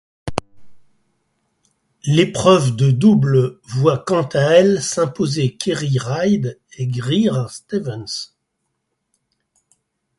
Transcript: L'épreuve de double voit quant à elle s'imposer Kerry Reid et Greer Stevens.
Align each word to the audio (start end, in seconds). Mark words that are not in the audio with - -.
L'épreuve 2.05 2.75
de 2.75 2.89
double 2.89 3.59
voit 3.65 3.99
quant 4.03 4.27
à 4.33 4.39
elle 4.39 4.81
s'imposer 4.81 5.55
Kerry 5.57 5.99
Reid 5.99 6.59
et 6.79 6.87
Greer 6.87 7.47
Stevens. 7.49 8.33